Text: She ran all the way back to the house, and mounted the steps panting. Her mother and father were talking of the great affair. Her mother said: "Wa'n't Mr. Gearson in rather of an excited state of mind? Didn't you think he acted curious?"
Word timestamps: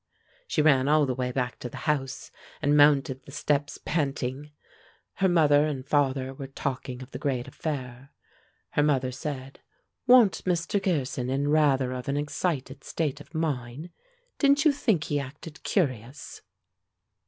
She 0.47 0.63
ran 0.63 0.87
all 0.87 1.05
the 1.05 1.13
way 1.13 1.31
back 1.31 1.59
to 1.59 1.69
the 1.69 1.77
house, 1.85 2.31
and 2.59 2.75
mounted 2.75 3.21
the 3.21 3.31
steps 3.31 3.77
panting. 3.85 4.49
Her 5.17 5.29
mother 5.29 5.67
and 5.67 5.85
father 5.87 6.33
were 6.33 6.47
talking 6.47 7.03
of 7.03 7.11
the 7.11 7.19
great 7.19 7.47
affair. 7.47 8.09
Her 8.71 8.81
mother 8.81 9.11
said: 9.11 9.59
"Wa'n't 10.07 10.43
Mr. 10.43 10.81
Gearson 10.81 11.29
in 11.29 11.49
rather 11.49 11.91
of 11.91 12.07
an 12.07 12.17
excited 12.17 12.83
state 12.83 13.21
of 13.21 13.35
mind? 13.35 13.91
Didn't 14.39 14.65
you 14.65 14.71
think 14.71 15.03
he 15.03 15.19
acted 15.19 15.61
curious?" 15.61 16.41